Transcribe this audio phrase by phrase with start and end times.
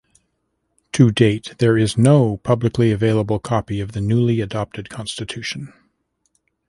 [0.93, 5.73] To date, there is no publicly available copy of the newly adopted constitution.